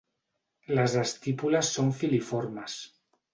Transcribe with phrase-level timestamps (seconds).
[0.77, 2.81] Les estípules són filiformes.